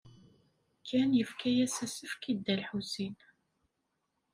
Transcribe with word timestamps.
Ken 0.87 1.09
yefka-as 1.15 1.75
asefk 1.85 2.23
i 2.31 2.33
Dda 2.37 2.53
Lḥusin. 2.61 3.15